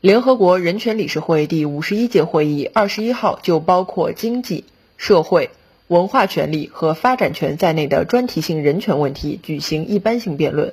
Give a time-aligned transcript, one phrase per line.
[0.00, 4.62] 联合国人权理事会第五十一届会议二十一号就包括经济
[4.96, 5.50] 社会。
[5.88, 10.72] 文化权利和发展权在内的专题性人权问题举行一般性辩论。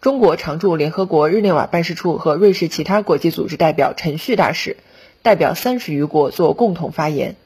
[0.00, 4.78] 中国常驻联合国日内瓦办事处和瑞士其他国际组织代表陈旭大使
[5.22, 7.36] 代表三十余国作共同发言，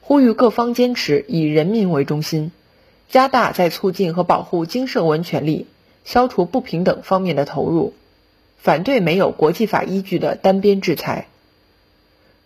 [0.00, 2.50] 呼吁各方坚持以人民为中心，
[3.08, 5.68] 加大在促进和保护经社文权利、
[6.04, 7.94] 消除不平等方面的投入，
[8.62, 11.26] 反对没有国际法依据的单边制裁。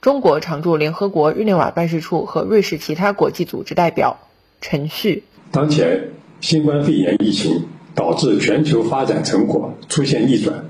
[0.00, 4.18] 中国常驻联合国日内瓦办事处和瑞士其他国际组织代表
[4.60, 10.66] 陈旭：当前新冠肺炎疫情导致全球发展成果出现逆转，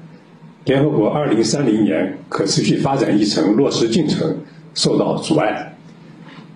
[0.64, 4.38] 联合国2030年可持续发展议程落实进程
[4.72, 5.74] 受到阻碍，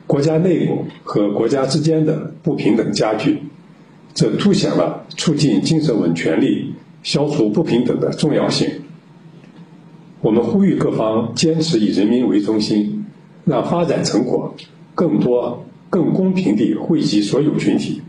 [0.07, 3.43] 国家内部和国家之间的不平等加剧，
[4.15, 8.69] 这凸显了促进精神文权利、消除不平等的重要性。
[10.21, 13.05] 我们呼吁各方坚持以人民为中心，
[13.45, 14.55] 让发展成果
[14.95, 18.03] 更多、更公平地惠及所有群体，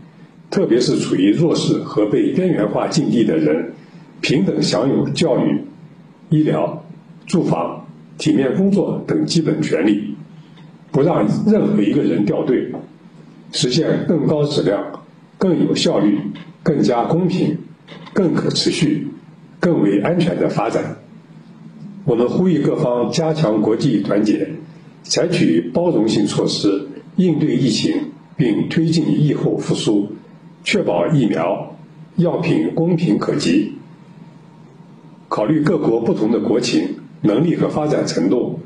[0.50, 3.72] 特别是处于弱势和被边缘化境地的人，
[4.20, 5.62] 平等享有教育、
[6.30, 6.84] 医疗、
[7.26, 7.86] 住房、
[8.18, 10.16] 体面工作等基本权利，
[10.90, 12.72] 不让任何一个人掉队，
[13.52, 14.84] 实现更高质量、
[15.38, 16.18] 更有效率、
[16.64, 17.56] 更加公平、
[18.12, 19.08] 更可持续、
[19.58, 20.96] 更为安全的发展。
[22.04, 24.48] 我们呼吁各方加强国际团结，
[25.02, 30.12] 采取包容性措施应对疫情，并推进疫后复苏，
[30.64, 31.76] 确保疫苗、
[32.16, 33.74] 药品公平可及。
[35.28, 38.60] 考虑各国不同的国情、能力和发展程度，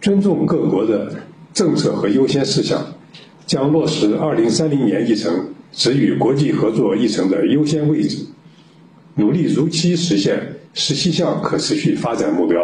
[0.00, 1.14] 尊重各国的
[1.52, 2.94] 政策和优先事项，
[3.46, 8.26] 将落实2030年议程给予国际合作议程的优先位置，
[9.16, 10.56] 努力如期实现。
[10.76, 12.60] 十七项可持续发展目标，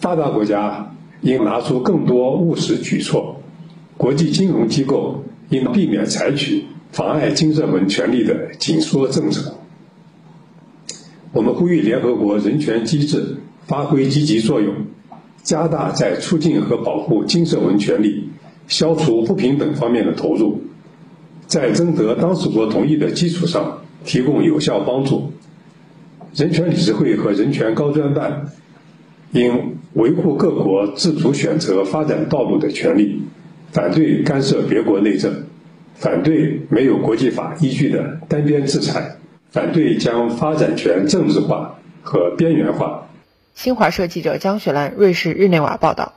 [0.00, 3.40] 发达国家应拿出更多务实举措，
[3.96, 9.54] 国际金融机构应避免采取妨碍金正文权利的紧缩政策。
[11.32, 13.36] 我们呼吁联合国人权机制
[13.68, 14.74] 发挥积极作用，
[15.44, 18.28] 加大在促进和保护金正文权利、
[18.66, 20.60] 消除不平等方面的投入，
[21.46, 25.32] 在征得当事国同意的基础上提供有效帮助。
[26.34, 28.52] 人权理事会和人权高专办
[29.32, 33.22] 应维护各国自主选择发展道路的权利，
[33.72, 35.46] 反对干涉别国内政，
[35.94, 39.16] 反对没有国际法依据的单边制裁，
[39.50, 43.08] 反对将发展权政治化和边缘化。
[43.54, 46.15] 新华社记者江雪兰，瑞士日内瓦报道。